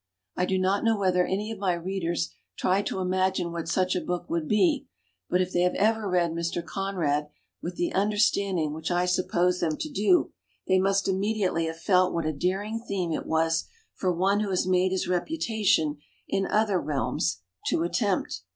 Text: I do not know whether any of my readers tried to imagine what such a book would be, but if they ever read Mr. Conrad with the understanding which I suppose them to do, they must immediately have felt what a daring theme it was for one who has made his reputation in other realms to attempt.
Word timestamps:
I 0.35 0.47
do 0.47 0.57
not 0.57 0.83
know 0.83 0.97
whether 0.97 1.23
any 1.27 1.51
of 1.51 1.59
my 1.59 1.73
readers 1.75 2.31
tried 2.57 2.87
to 2.87 3.01
imagine 3.01 3.51
what 3.51 3.67
such 3.69 3.95
a 3.95 4.01
book 4.01 4.27
would 4.31 4.47
be, 4.47 4.87
but 5.29 5.41
if 5.41 5.53
they 5.53 5.63
ever 5.63 6.09
read 6.09 6.31
Mr. 6.31 6.65
Conrad 6.65 7.29
with 7.61 7.75
the 7.75 7.93
understanding 7.93 8.73
which 8.73 8.89
I 8.89 9.05
suppose 9.05 9.59
them 9.59 9.77
to 9.77 9.89
do, 9.91 10.31
they 10.65 10.79
must 10.79 11.07
immediately 11.07 11.67
have 11.67 11.77
felt 11.79 12.15
what 12.15 12.25
a 12.25 12.33
daring 12.33 12.79
theme 12.79 13.11
it 13.11 13.27
was 13.27 13.65
for 13.93 14.11
one 14.11 14.39
who 14.39 14.49
has 14.49 14.65
made 14.65 14.91
his 14.91 15.07
reputation 15.07 15.97
in 16.27 16.47
other 16.47 16.81
realms 16.81 17.41
to 17.67 17.83
attempt. 17.83 18.41